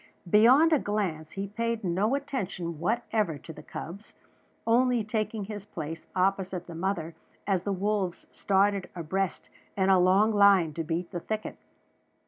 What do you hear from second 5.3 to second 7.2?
his place opposite the mother